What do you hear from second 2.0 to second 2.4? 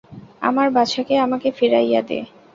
দে।